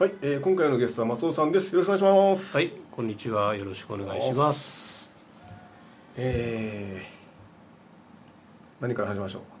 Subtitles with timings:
[0.00, 1.74] はい、えー、今回のゲストは松尾さんです。
[1.74, 2.56] よろしくお願いします。
[2.56, 3.54] はい、こんにちは。
[3.54, 5.12] よろしくお願いします。
[6.16, 9.42] えー、何から始めましょう？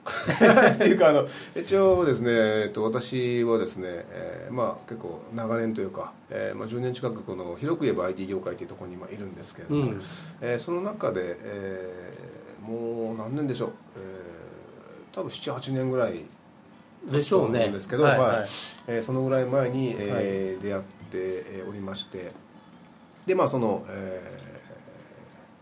[0.72, 10.02] っていうかあの一応ですね、えっと私はですね、えー、まあ結構長年というか、えー、まあ10年近くこの広く言えば IT 業界というところに今いるんですけれども、うん
[10.40, 16.24] えーその中で、えー、もう何年でしょう、えー、多分7、8年ぐらい
[17.06, 17.68] でしょうね。
[17.70, 18.36] ですけど、はい、はい。
[18.40, 18.48] はい。
[18.88, 22.32] えーそのぐらい前に、えー出会って、えーおりまして。
[23.26, 24.22] でまあその、え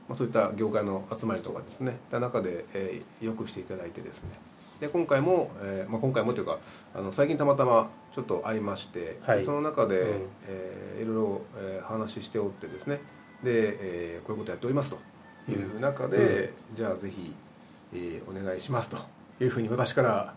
[0.06, 1.98] ーまあ、そういった業界の集まりとかですね。
[2.10, 4.30] た中で、えーよくしていただいてですね。
[4.80, 6.58] で今回も、えーまあ、今回もというか
[6.94, 9.38] あの最近たまたまちょっと会いまして、はい。
[9.40, 10.22] でその中で、うん。
[10.48, 12.96] えーいろいろ、えー話しておってですね。
[13.44, 14.98] で、えーこういうことやっておりますと。
[15.50, 17.34] いう中で、じゃあぜひ、
[17.94, 18.98] えーお願いしますと。
[19.40, 20.34] いうふうに私から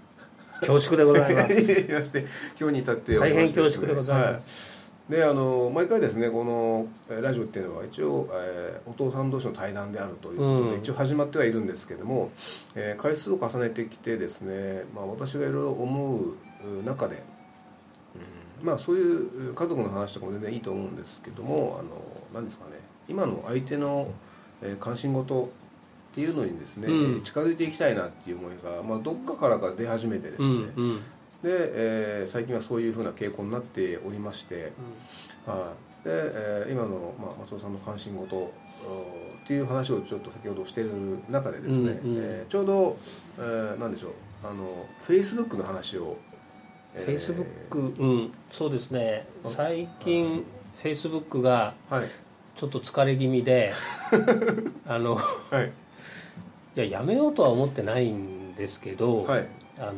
[0.61, 1.55] 恐縮でございます。
[1.55, 2.25] 言 いまして
[2.59, 4.81] 今日に至って大変恐縮でございます。
[5.09, 10.79] はい、であの毎回ですねこのえーラジオっていうのは一応、えーお父さん同士の対談であるということで、うん。
[10.79, 12.31] 一応始まってはいるんですけども、
[12.75, 17.23] えー回数を重ねてきてですね、まあ、私がいろいろ思う中で、
[18.61, 21.89] うんまあそういう家族の話とかも全然いいと思うんですけどもあの
[22.33, 22.73] 何ですかね
[23.07, 24.09] 今の相手の、
[24.61, 25.49] えー関心事
[26.11, 27.21] っていうのにですね、うん。
[27.23, 31.01] 近づいていきたいなっていう思いが、まあ、どっかからか出始めてですね、うん、うん、で、
[31.43, 34.73] えー最近はそういうふうな傾向になっておりまして、
[35.45, 35.73] は
[36.03, 36.07] い。
[36.07, 38.51] でえー今の、まあ、松尾さんの関心事お
[39.43, 40.91] っていう話をちょっと先ほどしている
[41.29, 42.21] 中でですね、うんうん。
[42.21, 42.97] えーちょうど、
[43.39, 44.11] えー、なんでしょう
[44.43, 46.17] あのフェイスブックの話を、
[46.93, 49.27] フェイスブック、うん、そうですね。
[49.45, 50.43] 最近、
[50.81, 52.03] フェイスブックがはい。
[52.57, 53.73] ちょっと疲れ気味で、
[54.85, 55.21] あの、は
[55.61, 55.71] い
[56.75, 59.47] いや、やめようとは思ってないんですけど、はい。
[59.77, 59.93] あの、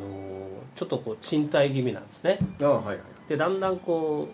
[0.76, 2.38] ちょっとこう、賃貸気味なんですね。
[2.60, 2.98] あはいはい。
[3.28, 4.28] で、だんだんこ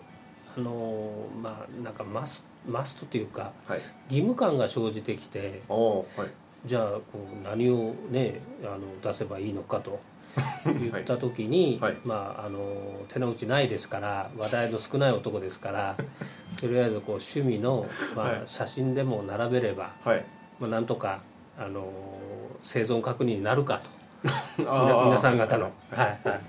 [0.57, 3.79] う、あの、まあ、なんかマス、マストというか、はい。
[4.09, 6.29] 義務感が生じてきて、おーはい。
[6.65, 9.99] じゃあこう何をねあの出せばいいのかと
[10.65, 11.97] 言った時に、はい。
[12.05, 12.59] まああの
[13.07, 15.95] 手の内ないですから話題の少ない男ですから
[16.61, 18.41] とりあえずこう趣味の、まあはい。
[18.45, 20.23] 写真でも並べれば、はい。
[20.59, 21.21] まあ、なんとか
[21.57, 21.91] あの
[22.63, 23.89] 生存確認になるかと。
[24.67, 25.65] あ皆さん方の。
[25.65, 26.19] ははい。
[26.29, 26.41] はい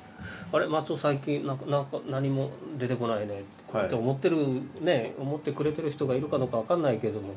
[0.52, 3.42] あれ松尾最近なんかなんか何も出てこないね。
[3.72, 3.86] はい。
[3.86, 4.36] って思ってる
[4.80, 7.34] ね思ってくれてる人がいるかどうかわかんないけども。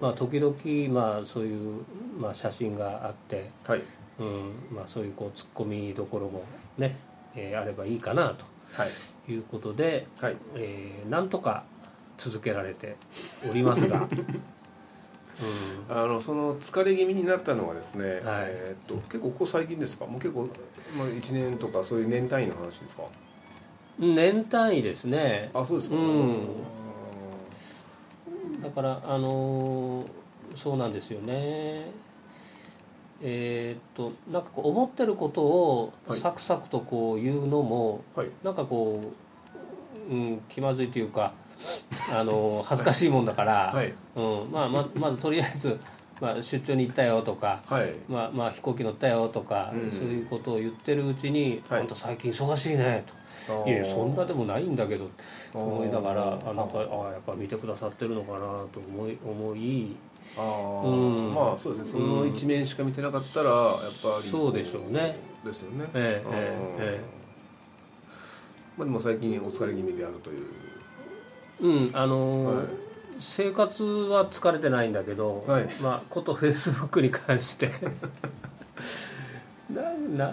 [0.00, 0.54] まあ時々
[0.92, 1.84] まあそういう
[2.18, 3.50] まあ写真があって。
[3.66, 3.80] はい。
[4.18, 4.52] うん。
[4.70, 6.42] まあそういうこうツッコミどころも
[6.76, 6.96] ね
[7.34, 8.34] えーあればいいかなはい。
[9.26, 10.36] ということではい。
[10.56, 11.64] えーなんとか
[12.18, 12.96] 続けられて
[13.48, 14.08] おりますが
[15.88, 15.96] うん。
[15.96, 18.20] あのその疲れ気味になったのはですね、はい。
[18.48, 20.06] えーっと結構ここ最近ですか？
[20.06, 20.48] もう結構、
[20.96, 23.02] まあ、1年とかそういう年単位の話ですか？
[23.98, 25.50] 年単位ですね。
[25.54, 26.46] あそうですか、うん。
[28.62, 30.06] だからあのー
[30.56, 31.90] そうなんですよね。
[33.20, 36.20] えーっとなんかこう思ってることをはい。
[36.20, 38.28] サクサクとこう言うのも、はい。
[38.42, 39.00] なんかこ
[40.08, 41.32] う、うん、気まずいというか
[42.12, 43.92] あのー恥ずかしいもんだから、はい。
[44.16, 44.50] うん。
[44.50, 45.78] まあ、ままずとりあえず、
[46.20, 47.92] まあ、出張に行ったよとか、はい。
[48.08, 53.18] まあまあ、飛行機乗ったよとか、うんそういうことを言ってるうちに「はいあんた最近忙しいね」と。
[53.66, 55.08] いやそんなでもないんだけど
[55.52, 59.96] と思いながらあなんかあやっぱ見てくださってるのかなと思い思い
[60.36, 60.82] あー。
[60.86, 61.34] うん。
[61.34, 61.92] まあそうですね。
[61.92, 65.16] その一面しか見てなかったらやっぱりそうでしょうね。
[65.44, 65.86] ですよね。
[65.94, 66.30] ええ
[66.78, 67.04] ええ。
[68.76, 70.46] まあでも最近お疲れ気味であるという
[71.60, 71.90] うん。
[71.94, 72.66] あのーはい。
[73.20, 75.68] 生活は疲れてないんだけど、はい。
[75.82, 77.72] まあことフェイスブックに関して。
[79.68, 79.82] な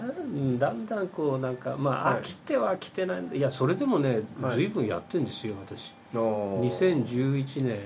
[0.58, 2.20] だんだんこうなんかまあはい。
[2.20, 4.54] 飽きては飽きてないんでいやそれでもねはい。
[4.54, 5.92] 随分やってんですよ私。
[6.14, 6.60] あー。
[6.60, 7.80] 2011年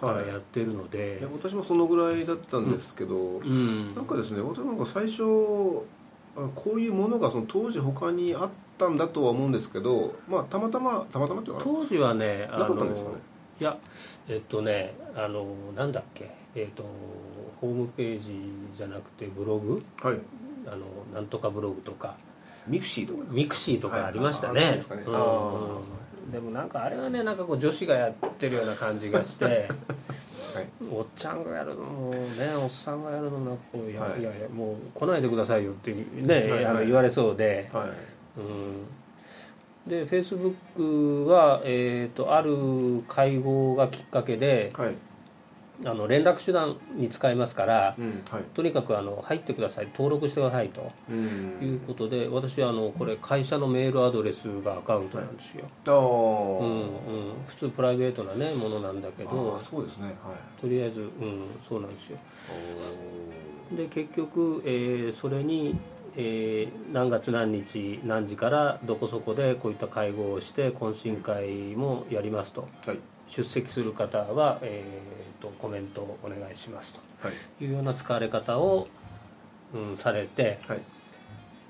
[0.00, 1.18] からやってるので。
[1.20, 1.22] い。
[1.22, 3.94] や私もそのぐらいだったんですけど、うん。
[3.94, 5.22] なんかですね私なんか最初
[6.36, 13.16] あこういうものがその当時他にあったんだとは思うんですけどまあたまたまたまたまっていうかな当時はねなかったんですかね？
[13.60, 13.76] いや
[14.28, 16.84] えっとねあのなんだっけえっと
[17.60, 18.40] ホームページ
[18.74, 19.82] じゃなくてブログ？
[20.02, 20.18] はい。
[20.66, 22.16] あのなんとかブログとか。
[22.66, 25.12] ミクシーとかミクシーとかありましたはいああねるんでね。
[26.32, 29.68] でもなんかあれはねなんかこう女子がやってるような感じがして はい。
[30.90, 32.18] おっちゃんがやるのもね
[32.62, 34.20] おっさんがやるのなんかこういや,、はい。
[34.20, 36.64] い、やいやもう来ないでくださいよってね、はいはい。
[36.66, 37.90] あの言われそうで、はい
[38.36, 44.94] うん、でフェイスブックは、えー、とある会合がきっかけではい。
[45.84, 48.44] あの連絡手段に使えますからうんはい。
[48.54, 51.18] とにかくあの入ってください登録してくださいとうん。
[51.60, 60.04] いうことで私はあのこれ会社のメールアドレスがアカウントなんですよ、ああ、うんうん、普通プライベートなねものなんだけあどあそうですね。
[60.04, 60.14] はい。
[60.60, 61.08] とりあえず、うん、
[61.68, 62.18] そうなんですよ。
[63.72, 65.76] おで結局、えーそれに、
[66.16, 72.68] えー何月何日何時からどこそこでこういった会合をして懇親会もやりますと。
[72.82, 72.98] ーはい。
[73.26, 76.94] 出席する方は、えー、とコメントをお願いします。
[77.20, 77.32] はい。
[77.58, 78.86] というような使われ方を、
[79.74, 80.80] うん、されてはい。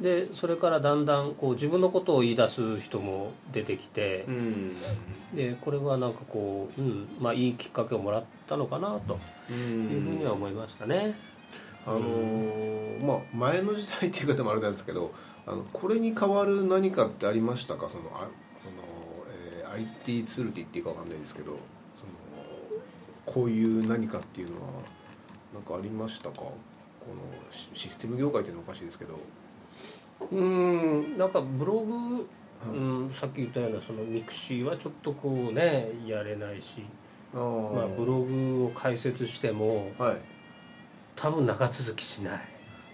[0.00, 4.76] でそれからだんだんこう自分のことを言い出す人も出てきてうん。
[5.34, 9.18] でこれはなんかこう、うんまあ、いいきっかけをもらったのかなと
[9.50, 11.14] いうふうには思いましたね。
[11.86, 15.12] あのーまあ前の時代っていう方もあれなんですけど
[15.46, 17.88] あのこれに代わる何かってありましたか？
[17.90, 18.28] そのあ
[18.62, 18.82] その、
[19.30, 21.60] えー IT ツールって言っていいかわかんないですけどその
[23.26, 24.68] こういう何かっていうのは
[25.52, 26.36] 何かありましたか？
[26.36, 26.52] こ
[27.08, 27.16] の
[27.50, 29.18] シシステム業界っていうのはおかしいですけど。
[30.30, 32.20] うんなんかブログ、は
[32.72, 32.76] い。
[32.76, 32.80] う
[33.10, 36.82] ん、さっき言ったようなそのミクシーはちょっとこうねやれないし、
[37.34, 37.42] まあ、
[37.88, 40.16] ブログを開設してもはい
[41.24, 42.40] 多分長続きしない。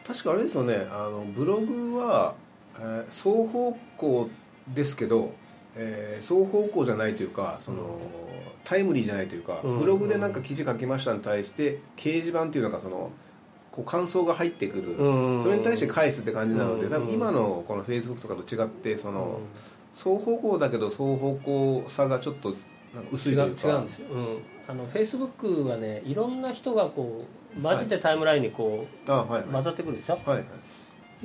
[0.06, 0.86] 確かあれですよね。
[0.92, 2.34] あのブログは、
[2.78, 4.30] えー双方向
[4.72, 5.32] ですけど、
[5.74, 7.90] えー双方向じゃないというかその、うん
[8.62, 9.78] タイムリーじゃないというか、うん。
[9.80, 13.10] ブログでなんか記事書きましたに対して掲示板っていうのがその
[13.72, 15.42] こう感想が入ってくる、うん。
[15.42, 16.92] それに対して返すって感じなので、うん。
[16.92, 19.40] 多分今のこのフェイスブックとかと違ってその、
[19.96, 22.54] 双方向だけど双方向さがちょっと
[23.10, 23.68] 薄違いうというか。
[23.68, 24.38] 違うんですよ、うん、
[24.68, 29.52] あのフェイスブックはねいろんな人がこうマジでタイムラインにこう、あはいはい。
[29.52, 30.14] 混ざってくるでしょ？
[30.24, 30.44] はいはい。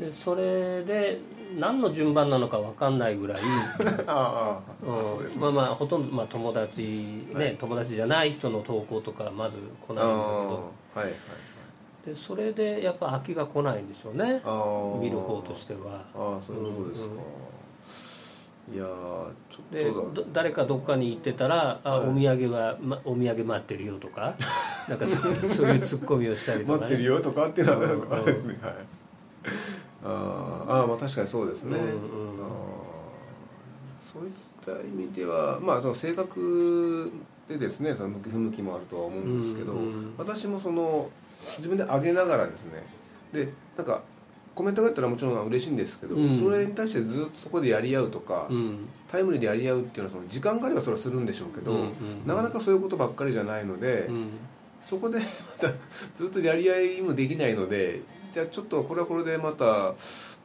[0.01, 1.19] でそれで
[1.57, 3.37] 何の順番なのか分かんないぐらい
[4.07, 5.39] ああうん。
[5.39, 6.81] まあまあほとんど、まあ、友達
[7.33, 7.55] ね、はい。
[7.55, 9.55] 友達じゃない人の投稿とかまず
[9.87, 10.71] 来ないんだけど。
[10.95, 11.13] はいはい
[12.05, 14.39] でそれでやっぱ飽きが来ないんでしょうね。
[15.01, 16.03] 見る方としては。
[16.13, 17.13] ああそういうことですか、
[18.73, 18.87] いやー
[19.49, 22.09] ちょでっと誰かどっかに行ってたら「あはい。
[22.09, 24.35] お土産は、ま、お土産待ってるよ」とか
[24.89, 28.57] なんかそういうそういうツッコミをしたりとか、ね、待ってるよとかっていうのはうんあれですね。
[28.61, 28.73] はい。
[30.03, 32.35] あーあーまあ確かにそうですね、うんうん
[34.15, 34.31] そういっ
[34.65, 37.11] た意味ではまあその性格
[37.49, 40.13] でですねその向き不向きもあるとは思うんですけど、うんうん。
[40.17, 41.09] 私もその
[41.57, 42.81] 自分で上げながらですね
[43.33, 44.03] でなんか
[44.55, 46.39] コメントがあったらもちろん嬉しいんですけど、うん。
[46.39, 48.87] それに対してずっとそこでやり合うとか、うん。
[49.11, 51.89] タイムリーでやり合うっていうのはその時間があればそれはするんでしょうけど、うんうん
[52.25, 54.29] なかなかそういうことばっかりじゃないので、うん
[54.81, 55.25] そこで ま
[55.59, 55.73] た
[56.15, 59.95] ずっとやり合いもできないのでじゃあちょっとこれはこれでまた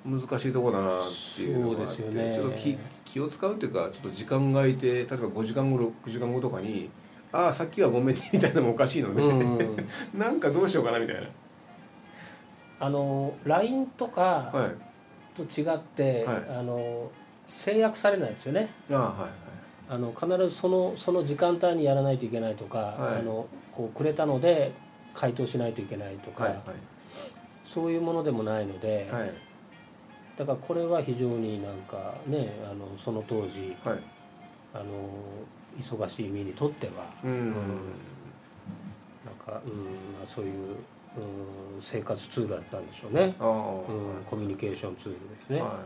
[0.05, 1.05] 難しいところだなっ
[1.37, 2.33] ていうのがあってね。
[2.35, 5.77] ちょっと気気を使うというかちょっと時間が空いて例えば5時間後
[6.07, 6.89] 6時間後とかに
[7.33, 9.77] 「ああさっきはごめんね」みたいなのもおかしいので、うん。
[10.19, 11.23] なんかどうしようかなみたいな
[12.81, 14.91] あの LINE とかはい。
[15.37, 16.37] と違って、はい。
[16.59, 17.11] あの
[17.47, 18.71] 制約されないですよね。
[18.91, 19.31] ああはいはい。
[19.91, 23.19] あの必ずそのその時間帯にやらないといけないとか、はい。
[23.21, 24.73] あのこうくれたので
[25.15, 26.61] 回答しないといけないとか、はい
[27.73, 29.23] そういうものでもないので、はい。
[29.23, 29.33] はい
[30.39, 33.99] だからこれは非常になんかねあのその当時はい。
[34.73, 34.85] あの
[35.81, 36.93] 忙しい身にとっては、
[37.25, 37.57] うん、なん
[39.45, 39.85] か、うん
[40.17, 40.77] まあ、そういう、うん、
[41.81, 43.35] 生活ツールだったんでしょうね、うん、
[44.27, 45.81] コミュニケーションツールですね、は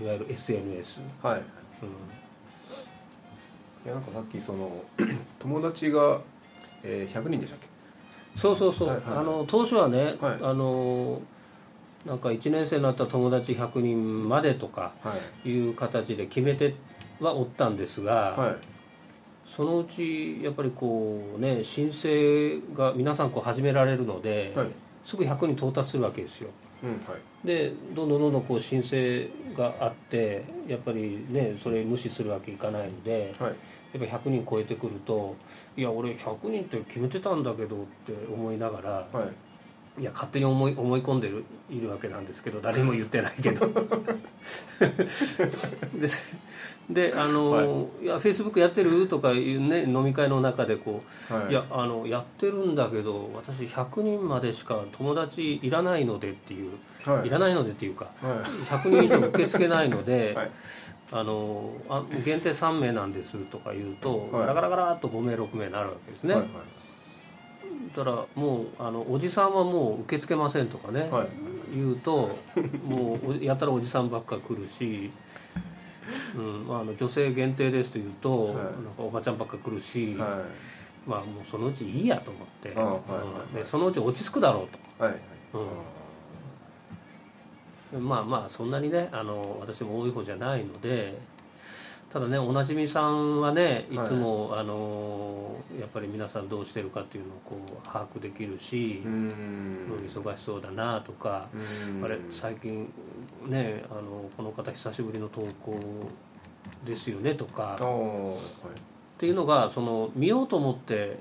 [0.00, 1.42] うん、いわゆる SNS、はい。
[1.82, 1.88] うん。
[3.84, 4.70] いやなんかさっきその
[5.40, 6.20] 友達が、
[6.82, 7.68] えー、100人でしたっけ？
[8.38, 9.04] そうそうそう、はいはい。
[9.18, 10.38] あの当初はね、はい。
[10.42, 11.20] あの
[12.06, 15.12] なんか1年生になった友達100人までとかは
[15.44, 15.48] い。
[15.50, 16.74] いう形で決めて
[17.20, 18.71] はおったんですが、はい
[19.44, 24.66] そのうちやっぱりこうね申請が皆さんこう始められるので、はい。
[25.04, 26.50] すぐ100人到達するわけですよ。
[26.84, 27.46] うんはい。
[27.46, 33.54] でどんどんどんどんこう申請があってやっぱりねそれ無視するわけいかないのではい。
[33.92, 35.36] やっぱ100人超えてくると
[35.76, 39.28] いや俺100人って決めてたんだけどって思いながらはい
[39.98, 43.66] いや勝手に思い思い込んでるいるわけなんですけど誰にも言ってないけど。
[45.94, 46.08] で
[46.90, 56.72] であの、はい、いやフェイスブックやってる?」とかいうね飲み会の中でこう「はい、いやあのやってるんだけど私100人までしか友達いらないので」っていう、
[57.04, 58.32] はい、いらないのでっていうか、はい、
[58.66, 60.50] 100人以上受け付けないので、 はい、
[61.12, 66.34] あのあ限定3名なんですとか言うと、ガラガラガラっと5名6名になるわけですね。
[66.34, 66.50] はいはい
[67.92, 71.28] たらもうあのおじさんはもう受け付けませんとかね、はい、
[71.74, 72.38] 言うと
[72.84, 75.10] もうやったらおじさんばっか来るし、
[76.36, 80.42] うんまあ、あの女性限定ですと言うと、はい、なんかおばちゃんばっか来るし、は
[81.06, 83.54] い、まあもうそのうちいいやと思って、うん。
[83.54, 84.68] でそのうち落ち着くだろ
[84.98, 85.04] うと。
[85.04, 85.14] はい。
[87.92, 91.18] うん、まあまあそんなにねあの私も多い方じゃないので
[92.12, 93.98] ただねおなじみさんはねい。
[94.00, 101.48] つも、はい、あのやっぱり皆さんどうしてるかっていうのをこう把握できるし忙しそうだなとか
[102.04, 102.92] あれ最近
[103.46, 105.80] ねあのこの方久しぶりの投稿
[106.84, 108.80] ですよねとか、はい、っ
[109.16, 111.18] ていうのがその見ようと思って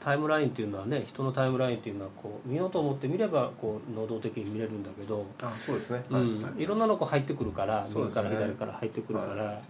[0.00, 9.62] タイムラインっていうのはね人のタイムラインっていうのはこう見ようと思って見ればこう能動的に見れるんだけどあそうですね、うん、はい、いろんなのが入ってくるから右から左から入ってくるから。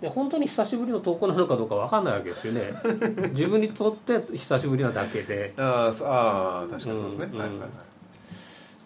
[0.00, 2.72] で本当に久しぶりの投稿なのかどうか分かんないわけですよね。
[3.30, 5.52] 自分にとって久しぶりなだけで。
[5.56, 7.68] ああ確かにそうですね、うん、はいはいはい。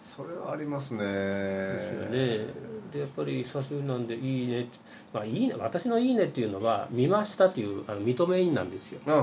[0.03, 0.99] それはありますね。
[0.99, 2.75] ですよね。
[2.95, 4.67] でやっぱり久しぶりなんで「いいね」
[5.13, 9.13] まあいいね私の「いいね」っていうのは「見ました」っていうあの認め印なんですよ、うん、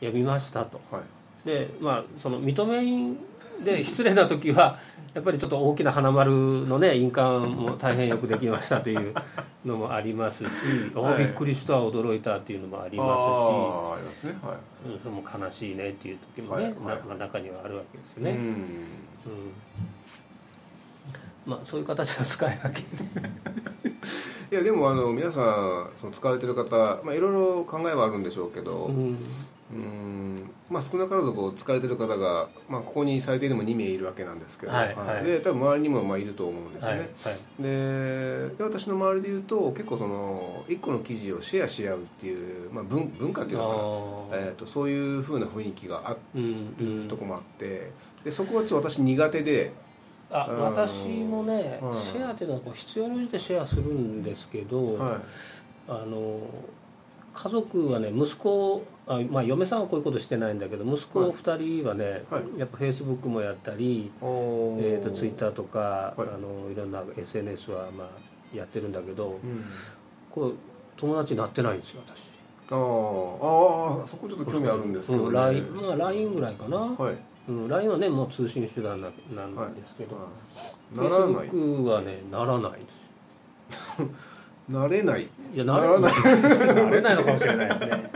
[0.00, 1.00] いや見ましたと、は
[1.44, 3.18] い、でまあその認め印
[3.64, 4.78] で失礼な時は
[5.14, 9.14] やっぱりちょっと大きな花丸のね印鑑も大変よくできましたという
[9.64, 10.46] のもありますし、
[10.94, 13.24] はい、びっくりした驚いたっていうのもありますし
[13.94, 18.38] ありますね、はい、うん、それも悲しいねっていう時もね、は中にはあるわけですよね。
[21.46, 22.82] まあそういう形の使い分け。
[24.52, 29.18] いやでもあの皆さんその使われてる方、まあ、いろいろ考えはあるんでしょうけど、うん
[29.72, 30.50] うん。
[30.70, 47.90] まあ、少なからずこう疲れてる方が、まあ、ここに最低でも2名いるわけなんですけど、はいはい、で多分周りにもまあいると思うんですよね、はいはい、でで私の周りでいうと結構その1個の記事をシェアし合うっていう、まあ、文文化っていうのかな、えーと、そういうふうな雰囲気があるとこもあって。
[48.24, 49.72] でそこはちょっと私苦手で。
[50.30, 55.20] あ私もね、シェアっていうのはこう必要に応じてシェアするんですけど、はい、
[55.88, 56.38] あの
[57.40, 69.64] 家族はね息子あ、まあ、嫁さんはこういうことしてないんだけど息子2人はね、はい、やっぱフェイスブックもやったり、えーと、ツイッターとか、はい、あのいろんな SNS はまあやってるんだけど、うん、
[70.32, 70.54] こう
[70.96, 72.32] 友達になってないんですよ私。
[72.70, 77.16] ああそこちょっと興味あるんですけど、ね、うん、LINE, まあ、LINE ぐらいかな、はい。
[77.48, 80.26] うん、LINE はねもう通信手段ななんですけど、は
[80.92, 81.48] い、ならない。
[81.48, 82.86] Facebook はねならないで
[83.76, 84.02] す
[84.68, 85.28] なれない。
[85.54, 86.12] いやなれない。
[86.12, 88.10] なれないのかもしれないですね。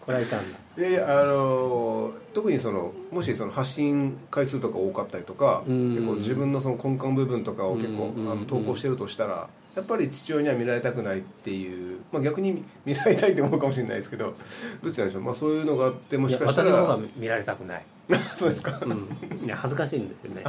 [0.00, 0.58] これはいかんな。
[0.76, 14.34] であの特にそのもしその発信回数とか多かったりとか、結構自分のその根幹部分とかを結構、あの投稿してるとしたらやっぱり父親には見られたくないっていう、まあ、逆に 見られたいって思うかもしれないですけど
[14.82, 16.68] どっちなんでしょう、まあ、そういうのがあってもしかしたら。
[16.68, 17.84] 私の方が見られたくない。
[18.34, 20.42] そうですか、うん、いや恥ずかしいんですよね。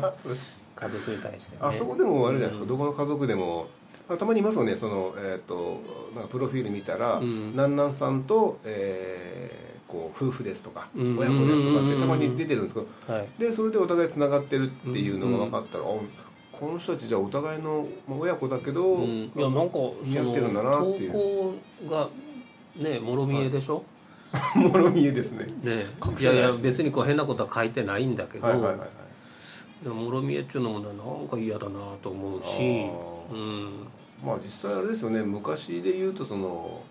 [0.75, 3.67] 家族に対して、ね、あそこでもあるじゃないですか、どこの家族でも
[4.17, 5.81] たまにいますよねその、えーと、
[6.15, 16.09] なんかプロフィール見たら、うん、なんなんさんと、えー、こう夫婦ですとか、うん、親子ですとかってたまに出てるんですけど、はい、でそれでお互いつながってるっていうのが分かったら、うん、
[16.51, 21.11] この人たちじゃあお互いの親子だけど、うん、いやなんか似合ってるんだなっていう。
[21.11, 21.55] 投稿
[21.89, 22.09] が
[22.77, 23.83] ねもろ見えでしょ、
[24.33, 25.45] はい、 もろ見えですね。
[25.63, 25.85] ね。
[26.19, 28.89] いやいや別にこう変なことは書いてないんだけど、はいはいはいはい、
[29.83, 32.89] でももろ見えっていうのもなんか嫌だなと思うし、
[33.31, 33.87] うん、
[34.23, 35.23] まあ実際あれですよね。
[35.23, 36.81] 昔で言うとその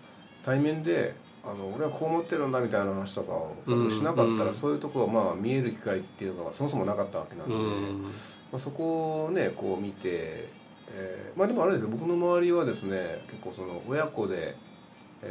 [0.43, 3.55] 対面であの俺はこう思ってるんだみたいな話とかを
[3.89, 7.53] しなかったら、そういうところがまあ見える機会っていうのがそもそもなかったわけなので、
[8.51, 10.49] まあ、そこをねこう見て、
[10.91, 11.87] えー、まあでもあれですよ。
[11.89, 14.55] 僕の周りはですね結構その親子で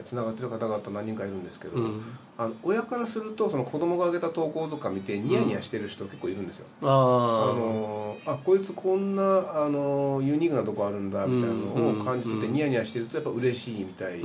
[0.05, 2.03] つながってる方々何人かいるんですけど、うん、
[2.37, 14.23] あの親からするとその子供が上げた投稿とか見てニヤニヤしてる人結構いるんですよ、うん、あのあこいつこんなあのユニークなとこあるんだみたいなのを感じててニヤニヤしてるとやっぱ嬉しいみたいで、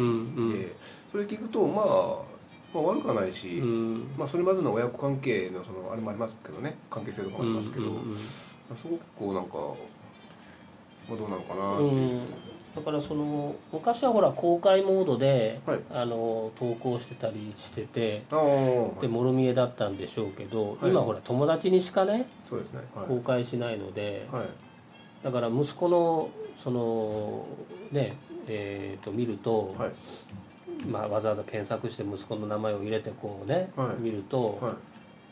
[1.11, 2.33] それ聞くとまあ
[2.73, 3.61] まあ、悪くはないし、
[4.17, 7.85] まあ、それまでの親子関係のそのあれもありますけどね関係性とかもありますけど、
[8.75, 9.57] そこ結構なんか、
[11.07, 12.52] まあ、どうなのかなっていう。
[12.75, 15.79] だからその昔はほら公開モードで、はい。
[15.91, 18.23] あの投稿してたりしてて
[19.01, 20.91] でもろ見えだったんでしょうけど、はい。
[20.91, 22.81] 今ほら友達にしかねそうですね。
[22.95, 23.07] はい。
[23.07, 24.45] 公開しないので、はい。
[25.23, 26.29] だから息子の
[26.63, 27.45] その
[27.91, 29.91] ねえー、と見ると、はい。
[30.87, 34.01] まあ、わざわざ検索して息子の名前を入れてこうね、はい。
[34.01, 34.73] 見ると、はい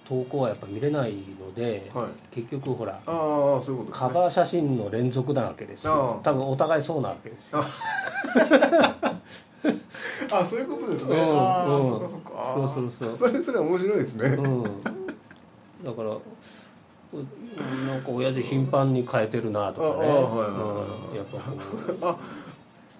[0.07, 2.07] 投稿はやっぱ見れないので、はい。
[2.35, 3.97] 結局ほらああそういうことね。
[3.97, 6.19] カバー写真の連続なわけですよ。
[6.23, 7.63] 多分お互いそうなわけですよ。
[7.63, 9.21] あ。
[10.45, 11.39] そういうことですね、うん。
[11.39, 11.83] ああ、うん。
[11.83, 12.53] そうかそうか。
[12.55, 13.29] そうそうそう。
[13.29, 17.17] それそれ面白いですね、うん、だからう
[17.87, 20.09] なんか親父頻繁に変えてるなとかね。
[20.09, 21.17] ああはいはいはいうん。
[21.17, 21.45] やっぱこ
[22.01, 22.17] あ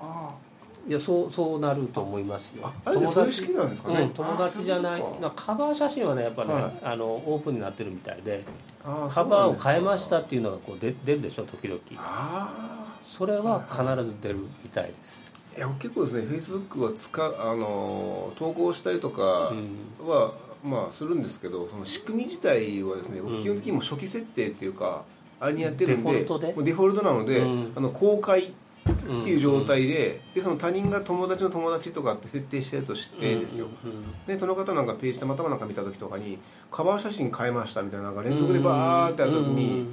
[0.01, 0.50] あう
[0.87, 2.63] いやそうそうなると思いますよ。
[2.65, 4.01] ああれでそういう式なんですかね。
[4.01, 5.01] うん、友達じゃない。
[5.01, 5.21] あそういうことか。
[5.21, 6.79] まあカバー写真はねやっぱね、はい。
[6.81, 8.43] あのオープンになってるみたいで
[8.83, 11.79] あカバーを変えましあたっていうのがこう出出るでしょ時々。
[11.97, 15.23] あそれは必ず出るみたいです、
[15.57, 20.07] いや結構ですねフェイスブックは使うあの投稿したりとかうん。
[20.07, 20.33] は、
[20.63, 25.03] まあするんですけどその仕組み自体はですね、基本的にもう初期設定っていうか
[25.39, 26.53] あれにやってるんでデフォルトで？
[26.53, 27.73] もうデフォルトなので、うん。
[27.75, 28.53] あの公開
[29.03, 33.67] っていう状態で,、でその他人が友達の友達とかって設定してるとしてですよ、
[34.27, 36.37] でその方なんかページたまたまなんか見た時とかに
[36.69, 39.87] カバー写真変えましたみたいななんか連続でバーってやった時に、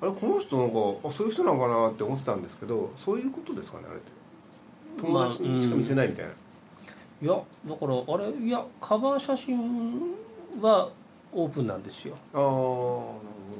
[0.00, 4.12] あれこの人なんかあそういう人なんかなって思ってたんですけどそういうことですかねあれって。
[4.98, 10.02] 友達にしか見せないみたいな、いやだからあれいやカバー写真
[10.60, 10.90] は
[11.32, 12.60] オープンなんですよ、ああなるほ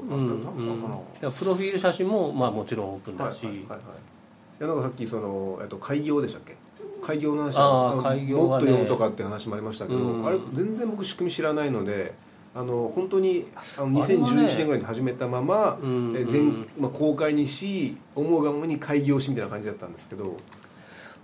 [0.09, 1.33] ど、うんなうん。
[1.33, 4.14] プロフィール写真もまあもちろんオープンだし、はいはいはいはいい
[4.61, 6.57] やなんかさっきその、えっと、開業でしたっけ？
[7.03, 8.59] 開業の話開業はね。
[8.59, 10.27] もっと読むとかって話もありましたけど、うん。
[10.27, 12.15] あれ全然僕仕組み知らないので
[12.55, 13.47] あの本当に
[13.77, 16.69] あのあれはね2011年ぐらいに始めたまま、うんえ全うん。
[16.79, 20.37] まあ、公開にし思うがままに開業しみたいな感じだったんですけど。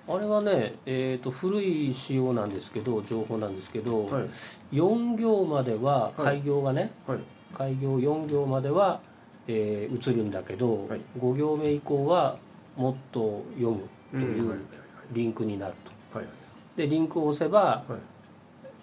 [0.09, 4.29] あれはね、えー、と古い仕様なんですけど情報なんですけど、はい。
[4.73, 7.19] 4行までは開業がね、はい。
[7.55, 9.01] 開業4行までは、
[9.47, 11.01] えー映るんだけど、はい。
[11.19, 12.39] 5行目以降は
[12.77, 14.61] もっと読むという
[15.13, 15.75] リンクになる
[16.13, 16.19] と。
[16.19, 16.27] はい
[16.77, 17.99] でリンクを押せばはい。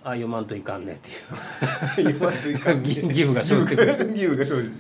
[0.04, 2.14] あ読まんといかんねっていう。
[2.14, 2.90] 言わないといかんね。
[2.90, 4.08] 義 義務が生じてくる。
[4.12, 4.76] 義務が生じて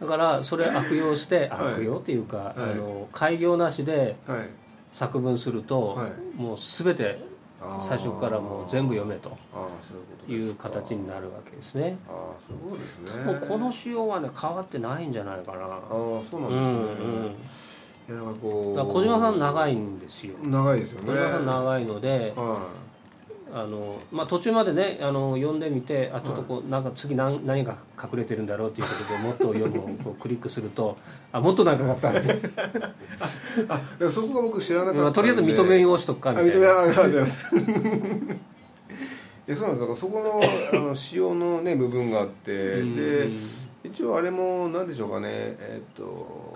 [0.00, 1.74] だからそれ悪用して、はい。
[1.74, 2.54] 悪用っていうか、はい。
[2.56, 4.48] あの開業なしではい。
[4.92, 6.10] 作文すると、はい。
[6.36, 7.18] もう全て
[7.80, 9.36] 最初からもう全部読めと
[10.28, 11.98] いう形になるわけですね。
[12.08, 13.24] ああそうですね。
[13.24, 15.64] もうこの仕様はね変わってないんじゃないかな。
[15.64, 17.36] ああそうなんうんですね、うん
[18.08, 18.92] いやなんかこう。
[18.92, 20.34] 小島さん長いんですよ。
[20.42, 21.12] 長いですよね。
[21.12, 22.66] 小島さん長いのでは
[23.52, 30.96] あの、まあ、途中までねあの読んでみてあちょっとこうなんか次何何が隠れてるんだろうっていうことでもっと読むをこうクリックすると
[31.32, 32.34] あもっと長かったんです、い
[33.68, 36.54] あだからそこが僕知らなかったまあ、とりあえず認めようしとくかあみたいな。
[36.56, 37.56] 認めあありがとうございます。
[39.48, 39.80] いやそうなんです。
[39.80, 40.40] だからそこの
[40.72, 42.96] あの仕様のね部分があってうん。
[42.96, 43.30] で
[43.82, 45.28] 一応あれも何でしょうかね。
[45.30, 46.49] えっと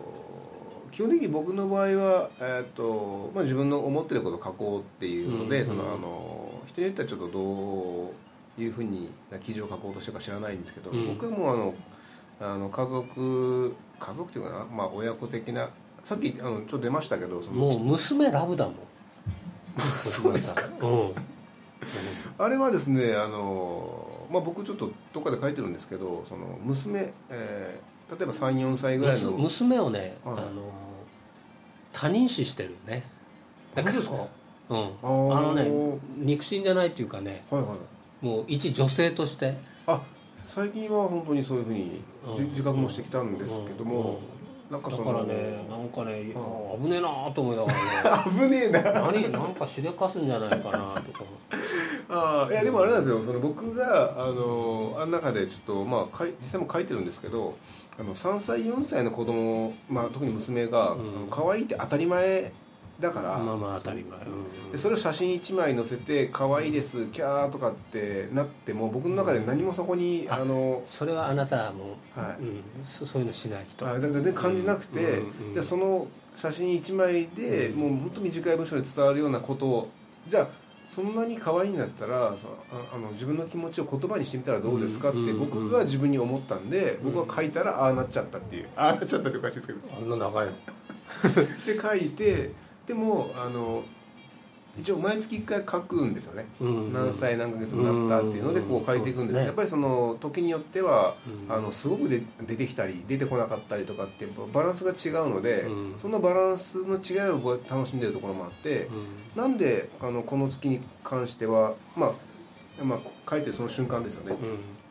[0.94, 8.12] 基本的に僕の場合は、えっとまあ、自分の思ってることを書こうっていうので、うんそのあの人によってはちょっとど
[8.58, 11.08] ういうふうにな記事を書こうとしてるか知らないんですけど、うん。
[11.08, 11.74] 僕はもうあの
[12.54, 15.68] あの家族家族っていうかな、まあ、親子的な
[16.04, 18.74] さっきあのちょっと出ましたけどそのもう娘ラブだもん。
[20.04, 20.68] そうですか？
[20.80, 21.12] うん。
[22.38, 30.36] あれはですねあの、まあ、僕ちょっとどっかで書いてるんですけどその娘、えー例えば34歳ぐらいの娘をね、はい。
[30.36, 30.70] あの
[31.94, 33.04] 他人視してるね。
[33.74, 34.16] 本当ですか？
[34.68, 34.78] うん。
[35.02, 35.70] あのね
[36.18, 37.74] 肉親じゃないっていうかねはいは
[38.22, 38.24] い。
[38.26, 39.56] もう一女性として。
[39.86, 40.02] あ
[40.46, 42.02] 最近は本当にそういうふうに
[42.36, 42.50] じうん。
[42.50, 44.18] 自覚もしてきたんですけども、
[44.70, 46.34] なんかだそのからねなんかね、
[46.82, 47.72] 危ねえなと思いなが
[48.10, 48.16] ら。
[48.18, 48.82] ね 危ねえな。
[48.92, 51.24] 何なんかしでかすんじゃないかなとか
[52.10, 53.22] あーいやでもあれなんですよ。
[53.24, 57.54] その僕があのあの中でちょっとまあかい実際も書いてるんですけど
[57.98, 61.28] あの3歳4歳の子供、まあ特に娘が、うん。
[61.30, 62.52] 可愛いって当たり前
[63.00, 64.72] だから、まあまあ当たり前、うん。
[64.72, 72.42] でそれを写真1枚載せて可愛いですキャーとかってなっても僕の中で何もそこに、ああのそれはあなたはもう、はい。
[72.42, 75.52] うん、そそういうのしない人あだ全然感じなくて、うんうん。
[75.52, 77.80] じゃあその写真1枚で、うん。
[77.80, 79.90] もう本当短い文章で伝わるようなことを
[80.28, 80.63] じゃあ
[80.94, 87.12] そんなに可愛いんだったらそのああの自分の気持ちを言葉にしてみたらどうですかって僕が自分に思ったんでうん。
[87.12, 88.68] 僕が書いたらああなっちゃったっていう。
[88.76, 89.80] ああなっちゃったっておかしいですけど。
[89.96, 90.52] あんな長いの。
[91.66, 92.52] で書いて
[92.86, 93.82] でもあの
[94.78, 96.92] 一応毎月1回書くんですよね、うん。
[96.92, 101.16] 何歳何ヶ月になったっていうのでこう書いていくんです,、うんやっぱりその時によっては、
[101.48, 101.52] うん。
[101.52, 105.98] あのすごくで出てきたり出てこなかったりとかってバランスが違うので、うん。
[106.00, 108.88] そのバランスの違いを楽しんでるところもあって、
[109.36, 109.42] うん。
[109.42, 112.14] なんであのこの月に関しては、ま
[112.80, 114.36] あ、まあ書いてるその瞬間ですよね、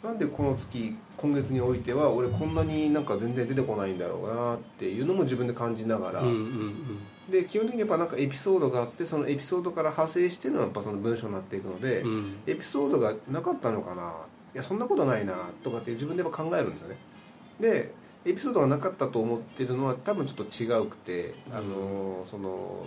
[0.04, 6.98] なんでこの月今月においては俺こんなになんか全然出てこないんだろうなっていうのも自分で感じながら、うんうん
[7.30, 12.10] で基本的にやっぱなんかエピソードがあってそのエピソードから派生してのやっぱその文章になっていくので、うん。
[12.10, 14.14] うんエピソードがなかったのかな
[14.54, 16.98] いやそんなことないなとかって自分でやっぱ考えるんですよね。
[17.60, 17.94] で
[18.26, 22.86] エピソードがなかったと思ってるのは多分ちょっと違うくて、あのその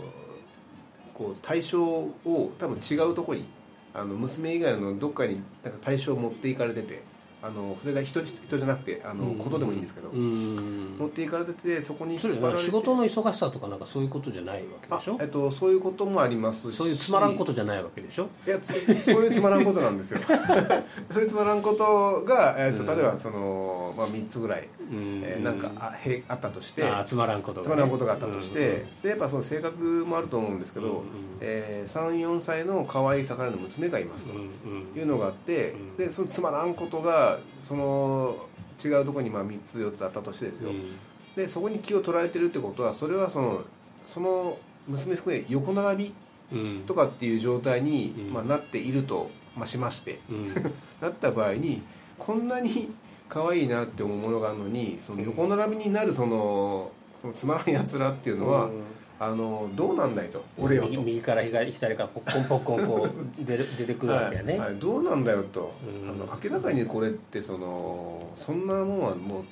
[1.13, 2.13] こう対象を
[2.59, 3.49] 多分違うところに
[3.93, 7.03] あの娘以外のどっかになんか対象を持っていかれてて
[7.43, 10.97] あのそれが人人じゃなくてあの、ことでもいいんですけど、うん。
[10.99, 15.19] 持っていかれててそこに引っ張られて仕事の忙しさとかなんかそういうことじゃないわけあでしょ？
[15.21, 16.77] えっと、そういうこともありますし。
[16.77, 18.29] そういうつまらんことじゃないわけでしょ？
[18.47, 20.21] いやつそういうつまらんことなんですよ。
[21.11, 22.87] そういうつまらんことが、えっとうん。
[22.97, 25.23] 例えばその、まあ、3つぐらい、うん。
[25.25, 31.03] えーなんかあへあったとしてあつまらんことつまらんことがあったとして、うんでやっぱその性格もあると思うんですけど、う
[31.41, 35.97] えー、34歳の可愛い盛りの娘がいますというのがあって、うん。
[35.97, 38.37] でそのつまらんことがその
[38.83, 40.97] 違うところにまあ3つ4つあったとしてですよ、うん。
[41.35, 43.65] でそこに気を取られてるってことはそれはその
[44.07, 46.15] その娘含め横並び
[46.53, 46.85] うん。
[46.87, 48.33] とかっていう状態に、うん。
[48.33, 50.21] まあ、なっていると、まあ、しまして。
[50.31, 50.55] うん。
[51.01, 51.83] なった場合に
[52.19, 52.91] こんなに
[53.29, 58.71] 可愛いなって思うものがあるのにその横並びになるそのそのつまらんやつらっていうのは、
[59.19, 60.91] あのどうなんだいと俺よと。
[60.91, 63.11] 右右から左左からポッコンポッコンこう
[63.45, 65.73] 出る出てくるわけやね、はいはいどうなんだよと、
[66.05, 66.11] うん。
[66.11, 69.45] あの明らかにこれってそのそんなもんはもう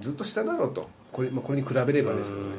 [0.00, 0.88] ずっと下だろうと。
[1.12, 2.54] これ,、まあ、これに比べればですけどね、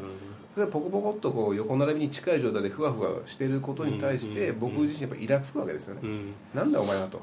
[0.53, 4.59] それはポコポコっとこう横並びに近い状態でふわふわしてることに対してうん。
[4.59, 6.09] 僕自身やっぱイラつくわけですよね、うん。
[6.09, 7.17] うんなんだお前はと。
[7.17, 7.21] っ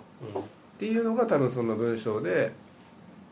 [0.79, 2.53] ていうのが多分その文章で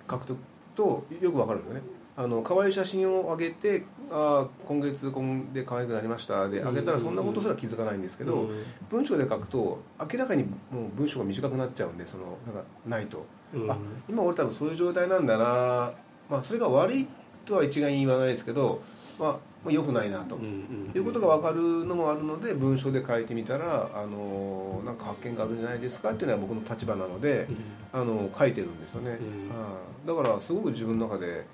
[0.09, 0.37] 書くと
[0.77, 1.83] とよくわかるんですよね
[2.19, 13.71] あの可愛い写真を上げてあー今月今で可愛くなりましたで上げたらそんなことすら気づかないんですけど、うん文章で書くと明らかにもう文章が短くなっちゃうんでそのなんかないと、うん。
[13.71, 13.77] あ
[14.09, 15.93] 今俺多分そういう状態なんだな
[16.29, 17.07] まあそれが悪い
[17.45, 18.83] とは一概に言わないですけど
[19.19, 19.31] まあ、
[19.65, 27.47] まあ、良くないなと、いうことが分かるのもあるので文章で書いてみたらあのなんか発見があるんじゃないですかっていうのは僕の立場なので、
[27.93, 29.49] あの書いてるんですよね、うん。
[29.51, 31.45] はいだからすごく自分の中で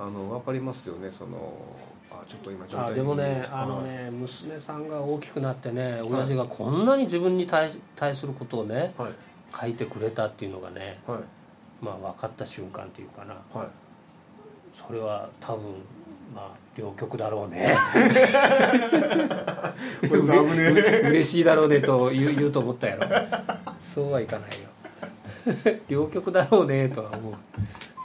[0.00, 1.52] あの分かりますよねその
[2.10, 9.10] あちょっと今状態あでもねあのね娘さんが大きくなってね親父がこんなに自分に対対することをねはい。
[9.52, 11.18] 書いてくれたっていうのがねはい。
[11.82, 13.34] まあ分かった瞬間っていうかな。
[13.52, 13.68] はい。
[14.74, 15.64] それは多分
[16.34, 17.76] まあ両極だろうね。
[20.08, 20.70] これザブね
[21.10, 23.06] 嬉しいだろうねと言う言うと思ったやろ。
[23.82, 24.68] そうはいかないよ。
[25.88, 27.34] 両極だろうねとは思う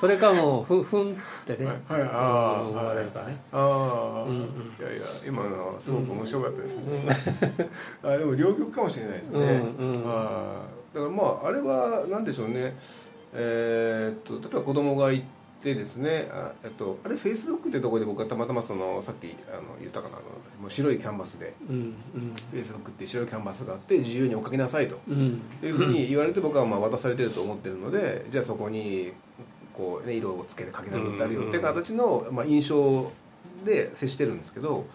[0.06, 1.16] それかもうふふんっ
[1.48, 2.10] てね、はいはい。
[2.14, 2.62] あー。
[2.62, 4.30] うん思われるからね、ああ、うん。
[4.30, 4.46] うんい
[4.80, 7.08] やいや今のはすごく面白かったですね、
[8.04, 9.40] あでも両極かもしれないですね、
[9.80, 10.96] うんうんあー。
[10.96, 12.78] だからまああれは何でしょうね。
[13.34, 15.24] えーっと例えば子供がい
[15.60, 16.30] てですね。
[16.32, 20.26] あえっとあれフェイスブックってところで僕はたまたまそのさっきあの言ったかなあの
[20.62, 21.96] もう白いキャンバスでうん
[22.52, 25.00] フェイスブックって白いキャンバスがあって自由に追っかけなさいと。
[25.08, 25.16] うん。
[25.16, 25.18] う
[25.66, 29.14] んいうふうに言われて僕はまあ渡されてると思ってるのでじゃあそこに
[29.76, 33.12] こう、ね、色をつけて書き殴ってあるよって形の、まあ、印象
[33.66, 34.86] で接してるんですけど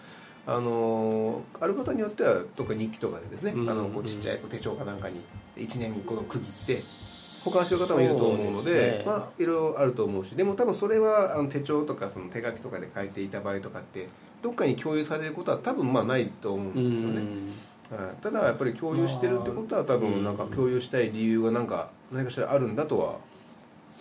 [0.47, 5.21] あのある方によってはとか日記とかでですね、うんあのこうちっちゃい手帳かなんかに
[5.57, 6.83] 1年この区切って
[7.45, 9.05] 保管してる方もいると思うのでね。
[9.07, 14.09] まあいろいろあると思うしでも多分それはあの手帳とかその手書きとかで書いていた場合とかって
[14.43, 17.23] どっかに共有されることは多分まあないと思うんですよね。
[17.91, 23.19] はい、ただやっぱり共有してるってことは多分なんか共有したい理由がなんか何かしらあるんだとは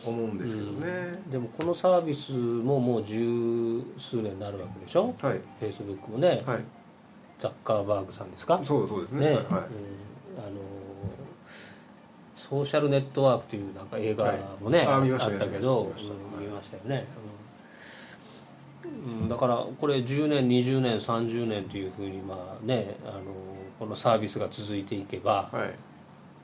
[0.06, 5.14] 思うんですけどね、でもこのサービスももう十数年になるわけでしょ？
[5.22, 5.34] はい。
[5.34, 6.64] フェイスブックもね、はい。
[7.38, 8.60] ザッカーバーグさんですか？
[8.64, 9.28] そうそうですね。
[9.32, 9.46] ね、はいうん。
[9.46, 9.66] あの
[12.36, 14.88] ソーシャルネットワークというなんか映画もね、はい。
[14.88, 16.78] ああったけど見ましたうん見ました。
[16.78, 17.06] よね、
[18.84, 23.22] うんうんだからこれ10年20年30年というふうにまあねあの
[23.78, 25.76] このサービスが続いていけば、はい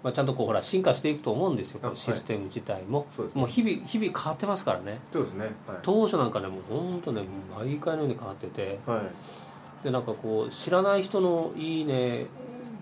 [0.06, 3.41] まあ、ちゃんとこうほら進化していくと思うんですよシステム自体も、そうですね。
[3.41, 5.00] もう日々日々変わってますからね。
[5.12, 5.50] そうですね。
[5.82, 7.24] 当初なんかねもう本当ね
[7.58, 8.78] 毎回のように変わってて。
[8.86, 12.28] はい、はい、でなんかこう知らない人の「いいね」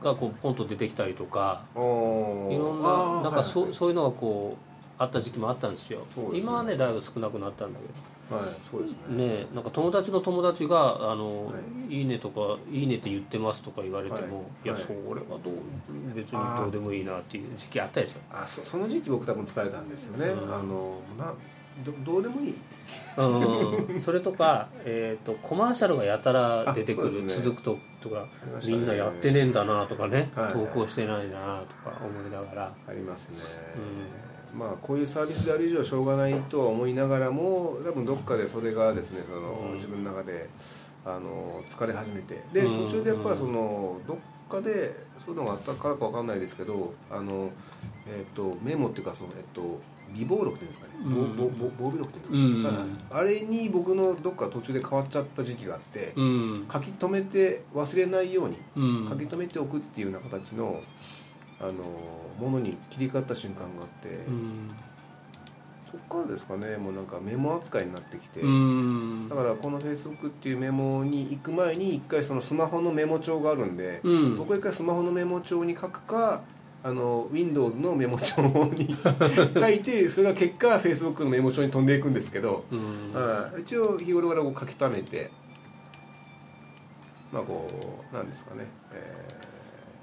[0.03, 1.61] がこうポンと出てきたりとか。
[1.73, 5.99] いろんななんかそう,、はいそういうのがこうあった時期もあったんですよ。
[5.99, 6.05] ね。
[6.33, 7.93] 今はねだいぶ少なくなったんだけど
[8.69, 9.27] そうですね。
[9.39, 11.53] ねなんか友達の友達が「あの
[11.89, 15.53] い、いね」とか「いいね」って言ってますとか言われても、い、やそれはどう
[16.15, 18.19] 別にどうでもいいなっていう時期あったでしょ。
[18.31, 21.33] あそその時期僕多分疲れたんですよね、あのな
[21.83, 22.55] どどうでもいい。
[23.17, 28.27] うん、それとか、 えーと、コマーシャルがやたら出てくる、ね、続くととか、ね、
[28.65, 32.73] みんなやってねえんだなとかね、はいはい、投稿してないなとか思いながら。
[32.87, 33.37] ありますね、
[33.75, 40.49] うん、まあこういうサービスである以上しょうがないとは思いながらも多分どっかでそれがですねその、うん、自分の中で
[41.05, 42.41] あの疲れ始めて。
[42.53, 44.17] で途中でやっぱりそのどっ
[44.49, 47.49] かでそういうのがあったからか分かんないですけどあの、
[48.07, 49.81] えーと、メモっていうかその、えっと
[50.13, 52.97] 微暴録っていうんですかね、うん、防備録っていうんですか、うん。
[53.09, 58.57] あれに僕のどっか途中で変わっちゃった時期があって、うん、書き留めて忘れないように、
[59.09, 60.81] 書き留めておくっていうような形の
[61.63, 61.73] あの
[62.39, 64.09] ものに切り替わった瞬間があって、
[65.89, 74.01] そこからですかねもうなんかメモ扱いになってきて、だからこのフェイスブックっていうメモに行く前に一回そのスマホのメモ帳があるんで、
[74.37, 76.41] 僕は一回スマホのメモ帳に書くか
[76.83, 78.41] あの Windows のメモ帳
[78.73, 78.97] に
[79.55, 85.31] 書いてそれが結果 Facebook のメモ帳に飛んでいくんですけど、うん、一応日頃からこう書き溜めて
[87.31, 87.69] まあこ
[88.11, 89.52] うなんですかね、えー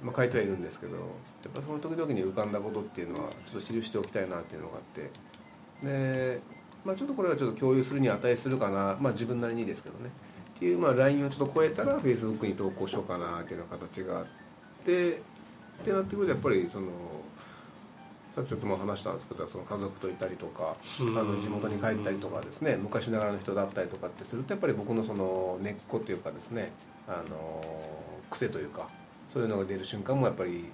[0.03, 1.03] まあ、書いてはいるんですけどや
[1.49, 5.11] っぱその時々に浮かんだことっていうのはちょっと記しておきたいなっていうのがあって。
[5.87, 6.41] で、
[6.85, 10.11] まあ、ちょっとこれはちょっと共有するに値するかな、まあ、自分なりにですけどね。
[10.57, 14.27] っていう、まあ、LINE をちょっと超えたら Facebook に投稿しようかなっていうような形があっ
[14.85, 15.31] て。
[15.81, 16.89] ってなってくるとやっぱりその
[18.35, 22.77] さっきちょっとも話したんですけどその家族といたりとかあの地元に帰ったりとかですね。
[22.77, 26.71] 昔ながらの人だったりとかってするとやっぱり僕のその根っこというかですね
[27.09, 27.65] あの
[28.31, 28.89] 癖というか
[29.33, 30.64] そういうのが出る瞬間もやっぱり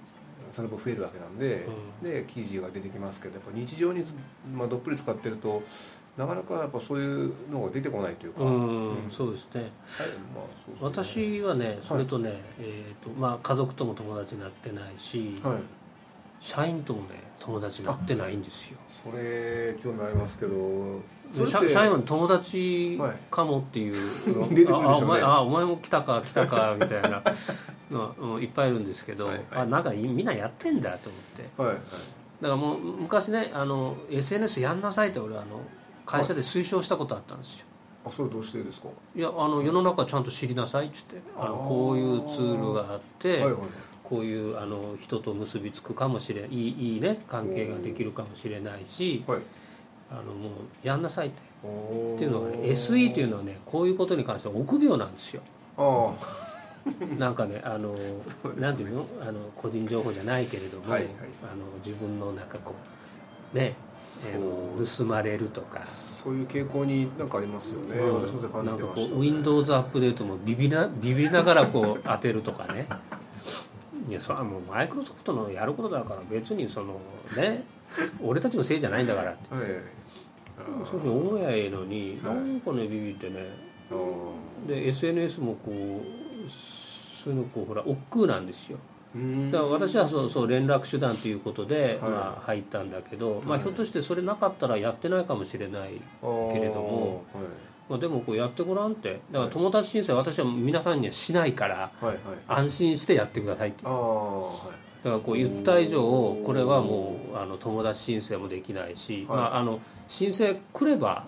[0.53, 1.67] その分増えるわけなんで、
[2.01, 4.03] うん、で記事が出てきますけどやっぱ日常に、
[4.53, 5.61] まあ、どっぷり使ってると
[6.17, 9.69] なかなかやっぱそういうのが出てこないというか、うん、そうですね,、はい
[10.33, 10.77] まあ、ね。
[10.81, 15.57] 私はねそれとね、はい、えーとまあ、家族とも友達になってないし、はい、
[16.39, 18.79] 社員ともね友達になってないんですよ。
[19.03, 20.55] それ興味ありますけど
[21.33, 27.23] 社社員は友達かもっていう、はい、 あお前あお前も来たか来たかみたいな。
[27.89, 35.61] のいっぱいいるんですけど、はいはい、あなんかみんなやってんだと思って、はいはい、だからもう昔ねあの SNS やんなさいって俺あの
[36.05, 37.65] 会社で推奨したことあったんですよ、
[38.05, 38.87] あそれどうしてですか？
[39.15, 41.21] いやあの世の中ちゃんと知りなさいっつって。
[41.37, 43.53] あのこういうツールがあって、はいはい、
[44.03, 49.39] こういうあの人と結びつくかもしれないいいいね関係ができるかもしれないし、はい、
[50.11, 50.51] あのもう
[50.83, 55.41] やんなさいってっていうのはね SE っていうのはねこういうことに関しては臆病なんですよ。
[57.17, 57.99] なんかねあの、ね、
[58.57, 59.05] なんていうの？
[59.21, 61.11] あの個人情報じゃないけれども、はいはい、
[61.43, 62.73] あの自分のなんかこ
[63.53, 63.75] うね
[64.97, 65.81] 盗まれるとか。
[65.85, 72.87] そういう傾向になんかありますよね、うん、私も感じてました、ね、Windows アップデートもビビなビビながらこう当てるとかね。
[74.09, 76.99] いやそれはもうマイクロソフトのやることだから別にその
[77.35, 77.65] ね
[78.23, 79.63] 俺たちのせいじゃないんだからって、はい、
[80.89, 80.99] そうい。
[80.99, 83.67] うふうに思えばいいのに、はい、なんかねビビってね。
[84.67, 86.49] で SNS もこう
[87.23, 88.77] そういうのこうほら億劫なんですよ。
[89.51, 96.01] だから私はそうそう連絡手段ということで、はい、まあ、入ったんだけど、はい、まあ、ひょっとしてそれなかったらやってないかもしれない
[96.53, 97.43] けれども、はい、
[97.89, 99.21] まあ、でもこうやってごらんって。
[99.31, 101.91] だから友達申請私は皆さんにはしないから、
[102.47, 103.85] 安心してやってくださいって
[105.07, 106.01] だからこう言った以上
[106.45, 111.25] これはもうあの友達申請もできないし、まあ、あの申請来れば、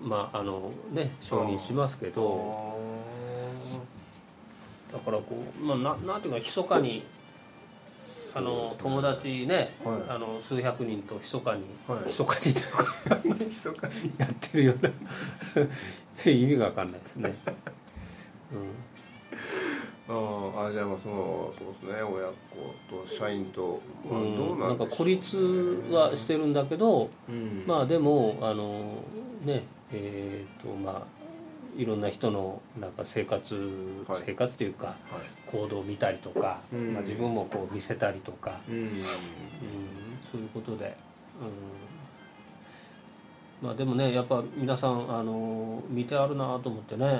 [0.00, 2.74] まああのね、承認しますけど。
[4.92, 5.24] だからこ
[5.60, 7.04] う、まあ、ななんていうか密かに
[8.32, 14.90] あの友達ね、はい、あの数百人と密かに、はい、密かにというか密かにやってるような。
[16.30, 17.34] 意味が分かんないですね。
[18.52, 19.38] うん、
[20.06, 22.02] ああじゃあまあそのそうですね。
[22.02, 29.02] 親子と社員と、まあ、どうなん、ね、なんか孤立はしてるんだけど、うん、まあでもあの
[29.44, 31.24] ねえっ、ー、とまあ
[31.76, 33.54] いろんな人のなんか生活、
[34.06, 34.96] はい、生活というか、はい、
[35.50, 38.90] 行動を見たりとか、うん、まあ、自分もこう見せたりとか、うん、うん、
[40.30, 40.96] そういうことで、
[41.40, 41.93] うん、
[43.64, 47.18] まあでもねやっぱ皆さんあの見てあるなと思ってね、よ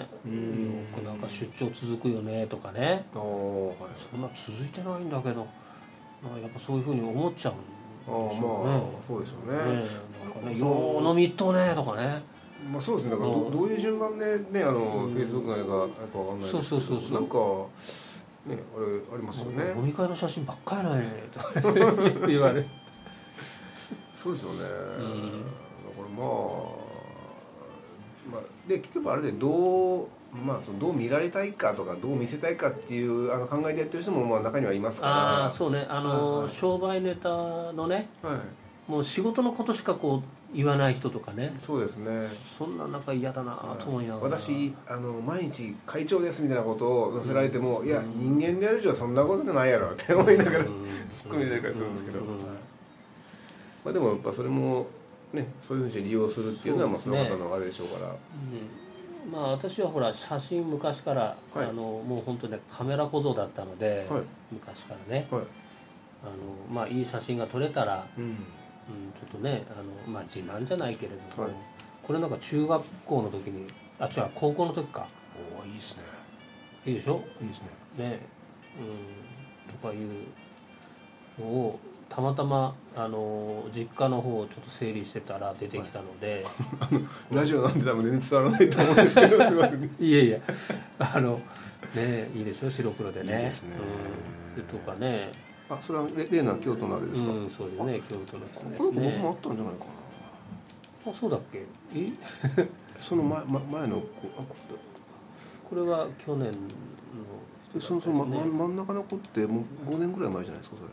[0.94, 5.46] くなんか出張続くよねとかね、はい、そんな続いてないんだけど。
[6.40, 8.72] やっぱそういうふうに思っちゃうんでしょうね。
[8.72, 9.76] まあ、そうですよね。
[9.76, 9.87] ね
[10.24, 12.22] なんかね、よう飲みっとねとかね。
[12.72, 13.11] まあそうですね。
[13.12, 16.62] だからどどういう順番でねあのフェイスブックなのかやっぱ分かんないですけど。
[16.62, 17.37] そうそうそうなんか
[18.46, 19.74] ねあれありますよね。
[19.76, 22.64] 飲み会の写真ばっかりないねとか 言われ
[24.14, 24.61] そうですよね、
[24.98, 25.44] うん、
[26.16, 26.85] だからまあ
[28.33, 35.12] まあ、で結局あれでどうまあ、そのどう見られたいかとかどう見せたいかっていうあの考えでやってる人もまあ中にはいますから。
[35.12, 35.87] ああそうね。
[35.88, 38.40] あの、はいはい、商売ネタのね、は
[38.88, 40.22] い、もう仕事のことしかこ
[40.53, 41.57] う言わない人とかね。
[41.64, 42.29] そうですね。
[42.59, 50.66] そんな中嫌だなと思いながら、私あの毎日会長ですみたいなことを載せられても、うん、いや人間でやる以上そんなことないやろって思いながら、うん、
[51.11, 54.87] ツッコミ出たりするんですけど、うん、まあ、でもやっぱそれも
[55.35, 58.14] ねそういうふうに利用するっていうのはまあその方のあれでしょうから。
[59.33, 65.42] まあ、私はほら写真昔から、はい、あのもう本当ねカメラ小僧だったので、はい、昔からね、はい、
[66.23, 66.33] あの
[66.70, 71.49] まあ、いい写真が撮れたら、うん、うん、ちょっとねあの、まあ、自慢じゃないけれども、
[72.03, 73.66] これなんか中学校の時に
[73.99, 75.07] あ違う高校の時か。
[75.59, 76.03] おおいいですね。
[76.87, 77.23] いいでしょ？
[77.40, 77.62] いいです
[77.97, 78.09] ね。
[78.11, 78.20] ね。
[78.79, 78.83] う
[79.70, 79.73] ん。
[79.81, 80.11] とかいう
[81.40, 86.44] のをたまたまあの実家の方をちょっと整理してたら出てきたので、
[86.78, 87.00] はい、あの
[87.40, 90.38] ラジオなんで多分全然伝わらないと思うんですけどすいません いやいや
[90.98, 91.40] あの
[91.96, 92.70] ねいいでしょ？
[92.70, 93.36] 白黒でね。
[93.38, 93.70] いいですね、
[94.56, 95.30] うん、とかね。
[95.68, 98.00] あそれは例の京都のあれですか、うん、そうですね。
[98.08, 98.76] 京都のですね。
[98.76, 99.84] これ僕もあったんじゃないか
[101.06, 101.10] な。
[101.10, 101.64] あそうだっけ？
[101.96, 102.08] え？
[103.00, 104.00] その前前の
[105.68, 106.52] これは去年の
[107.70, 110.88] 人、ね、そのその、ま、真ん中の子ってもう5年ぐらい前じゃないですかそれ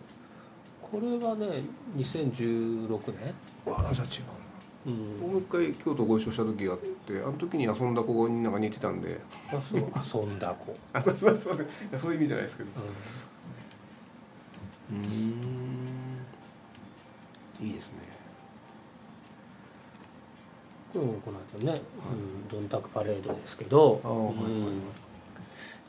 [0.91, 1.63] これはね
[1.95, 3.33] 2016年？
[3.67, 4.41] ああじゃあ違う
[4.83, 9.19] うん、もう一回京都ご一緒した時があってあの時に遊んだ子になんか似てたんで。
[9.49, 9.77] あそ
[10.19, 10.25] う。
[10.25, 10.75] 遊んだ子。
[10.91, 12.69] あそうすいませんそういう意味じゃないですけど。
[14.91, 15.01] うん。
[17.61, 17.99] いいですね。
[20.95, 21.79] うん、この後ね、
[22.11, 24.01] うん、ドンタクパレードですけど、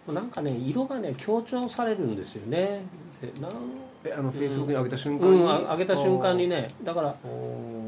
[0.07, 2.85] うん、なんかね色がね強調されるんですよね。
[3.41, 7.17] なんえあのフェイスブックに上げた瞬間に、うん、上げた瞬間にねだから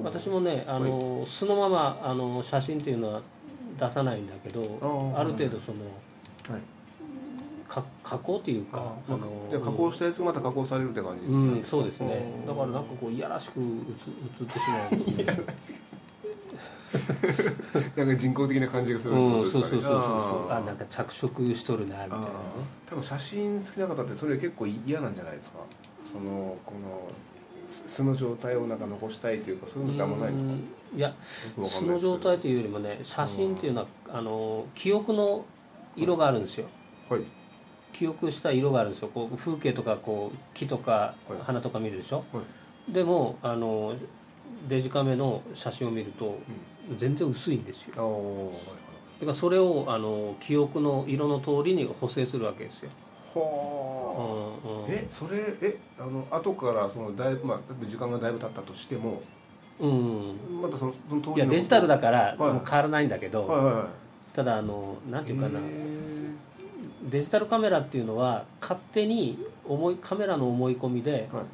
[0.05, 3.23] 私もねあの、はい、そのままあの写真っていうのは
[3.79, 4.61] 出さないんだけど
[5.17, 5.79] ある程度その、
[6.51, 6.63] はい、
[7.69, 9.19] か加工っていうかあの
[9.51, 12.23] じゃ加工したやつがまた加工されるって感じうんそうですね。
[12.47, 15.23] だからなんかこういやらしく映ってしまう。
[15.23, 15.95] いやらしく。
[17.97, 22.27] なんか人工的な感じがする、うん、そうそうそうそうあなんか着色しとるなみたいなね。
[22.87, 25.59] 多分写真好きな方ってそれ結構嫌なんじゃないですか？
[26.15, 27.11] そのこの
[27.69, 30.53] 素の状態をなんか残したいというかそういうのってあんまないんですか？
[30.97, 35.45] いや素の状態というよりもね写真っていうのはあの記憶の
[35.97, 36.67] 色があるんですよ、
[37.11, 37.23] はい、
[37.93, 39.09] 記憶した色があるんですよ。
[39.13, 42.43] こう風景とかこう木とか花とか見るでしょ、は
[42.89, 43.97] い、でもあの
[44.69, 46.39] デジカメの写真を見ると
[46.97, 48.53] 全然薄いんですよ、
[49.21, 52.91] だからそれをあの記憶の色の通りに補正するわけですよ
[53.41, 59.23] はあ、うんうん、えそれえあの後からそのだいぶ、まあ、時間がだいぶ経ったとしても
[59.81, 60.39] うん。
[60.63, 63.85] またそのその通りいやデジタルだからもう変わらないんだけど、はいはいはい、
[64.35, 65.61] ただあのなんていうかな。
[67.11, 71.45] デジタルカメラっていうのは勝手に思いカメラの思い込みで、はい。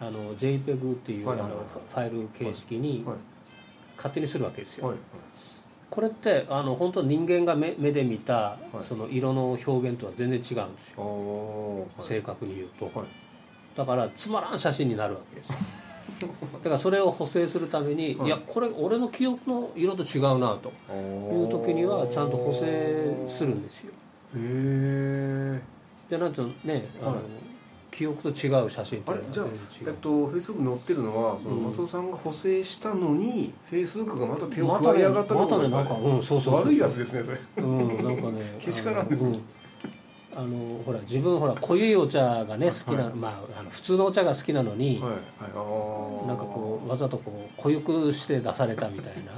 [0.00, 3.04] あの JPEG っていう、あのファイル形式に
[3.96, 4.94] 勝手にするわけですよ、
[5.90, 12.90] これってあの本当人間が目目で見た、その色の表現とは全然違うんですよ、正確に言うと、
[13.74, 15.50] だからつまらん写真になるわけです。
[16.18, 20.72] だからそれを補正するために、い、やこれ俺の記憶の色と違うなと。
[20.92, 23.92] いう時にはちゃんと補正するんですよ。
[24.36, 25.60] へえ
[26.10, 27.16] でなんとねあの、
[27.90, 29.20] 記憶と違う写真あれ？
[29.32, 29.46] じゃあ、
[29.86, 37.22] えっと、フェイスブック載ってるのはその松尾さんが補正したのに、フェイスブックがまた手を加えやがったってことですか、ね、またねなんか、うん、そうそう悪いやつですね
[37.56, 37.64] それ。
[37.64, 39.38] うんなんかね けしからんですね、
[40.36, 49.32] あのほら自分ほら濃いお茶がね好きな、はい、まああの普通のお茶が好きなのに、はいはい、なんかこうわざとこう濃ゆくして出されたみたいな。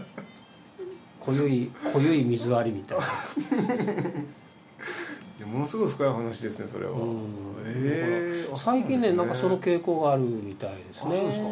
[1.20, 3.04] 濃ゆい濃ゆい水割りみたいな
[5.46, 7.28] ものすごい深い話ですねそれは、うん、
[7.64, 11.16] えー、最近ねなんかその傾向があるみたいですね。
[11.16, 11.48] そうですか。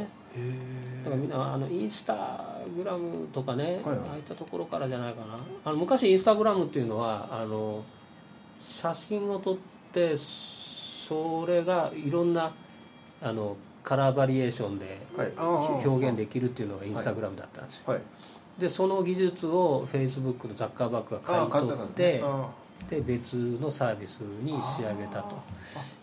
[1.05, 5.39] だからみんなあのインスタグラムとかね、はいはい、ああいったところからじゃないかな。
[5.65, 7.85] あの昔インスタグラムっていうのはあの
[8.59, 9.57] 写真を撮っ
[9.93, 12.53] てそれがいろんな
[13.23, 15.07] あのカラーバリエーションで
[15.85, 17.97] 表現できるっていうのがインスタグラムだったんですよ、はい。
[17.99, 18.03] は
[18.59, 22.25] い、でその技術をフェイスブックのザッカーバッグが買い取って
[22.89, 25.25] で別のサービスに仕上げた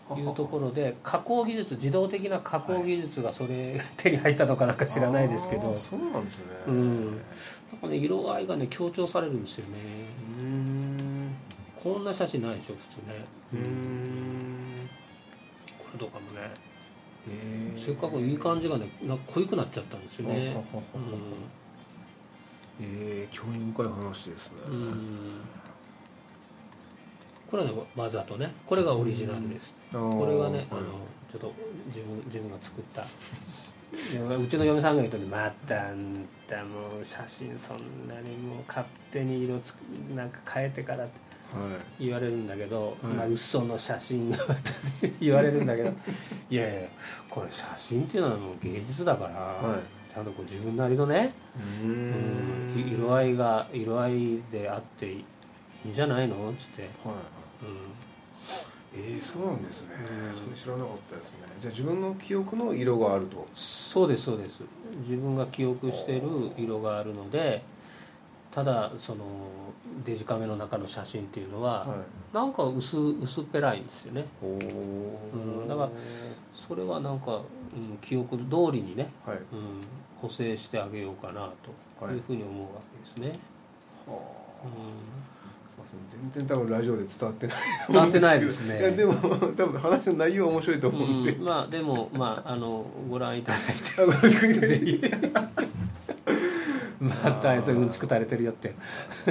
[0.08, 5.76] というところで加工技術自動的な加工技術がそれ 手に入ったのかなんか知らないですけど。
[5.76, 6.44] そうなんですね。
[6.66, 7.06] うん。
[7.06, 7.16] なん
[7.80, 9.78] かね色合いがね強調されるんですよね。
[10.40, 11.34] うん。
[11.82, 13.24] こんな写真ないでしょ普通ね。
[13.54, 14.88] うん。
[15.78, 16.72] これとかもね。
[17.78, 20.56] せっかくいい感じがねなんか濃ゆくなっちゃったんですよね、
[20.94, 21.02] うん。
[22.80, 24.56] えー、興味深い話ですね
[27.52, 28.50] これはねわざとね。
[28.66, 30.80] これがオリジナルです、これがね、あの
[31.30, 31.52] ちょっと
[31.88, 33.02] 自分自分が作った。
[33.92, 39.74] うちの嫁さんが言うとね「またあんたもう写真そんなにもう勝手に色つ
[40.16, 41.20] なんか変えてから」って
[42.00, 44.34] 言われるんだけど、はい、まあ嘘の写真
[45.20, 45.92] 言われるんだけど
[46.48, 46.88] いやいや
[47.28, 51.34] これ写真っていうのはもう芸術だから、はい、ちゃんとこう自分なりのね
[51.84, 52.72] うん。
[52.74, 55.22] 色合いが色合いであってい
[55.84, 56.50] いんじゃないの？
[56.50, 59.94] っつって、はいうん、えー、そうなんですね、
[60.30, 61.38] うん、それ知らなかったですね。
[61.60, 63.46] じゃあ自分の記憶の色があると。
[63.54, 64.60] そうですそうです。
[65.08, 66.22] 自分が記憶してる
[66.56, 67.62] 色があるので
[68.50, 69.24] ただその
[70.04, 71.96] デジカメの中の写真っていうのは、は
[72.32, 74.46] い、なんか薄薄っぺらいんですよね、う
[75.64, 75.90] ん、だから
[76.54, 77.40] それはなんか、
[77.74, 79.42] うん、記憶通りにね、はい、うん、
[80.20, 81.50] 補正してあげようかな
[81.98, 82.68] というふうに思うわ
[83.16, 83.40] けですね、
[84.06, 84.20] は
[84.62, 85.41] あ、うん
[86.08, 87.56] 全然多分ラジオで伝わってない
[87.88, 88.90] 伝わってないですね。
[88.92, 94.66] でも多分話の内容は面白いと思うんで、うん、まあでもまああのご覧いただいて。
[94.66, 95.02] ぜひ
[97.00, 98.74] またあいつうんちく垂れてるよって。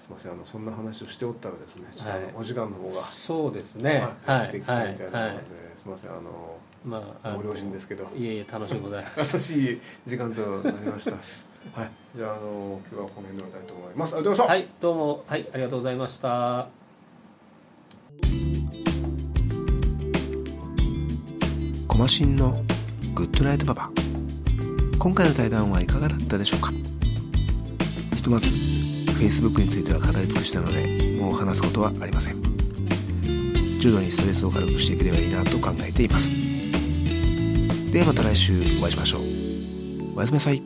[0.00, 3.02] すみませんあのそんな話をしておったらですね、はい、お時間の方が。
[3.02, 4.04] そうですね。
[4.26, 4.48] はい。
[4.48, 5.44] ってきたみたいなので、
[5.76, 8.10] すみませんあのまあご両親ですけど。
[8.16, 9.34] いえいえ楽しいございます。
[9.34, 11.90] 楽しい時間となりましたはい。
[12.16, 14.14] じゃああの今日はこの辺で終わりたいと思います。
[14.16, 14.52] ありがとうございました。
[14.52, 15.24] はいどうも。
[15.26, 16.68] はいありがとうございました。
[21.86, 22.64] コマシンの
[23.14, 23.90] グッドナイトパパ
[24.98, 26.72] 今回の対談はいかがだったでしょうか？
[28.16, 32.40] ひとまず Facebook については語り尽くしたのでもう話すことはありません。
[33.80, 36.34] 重度にストレスを軽くしていければいいなと考えています。
[37.92, 39.20] ではまた来週お会いしましょう。
[40.16, 40.62] おやすみなさい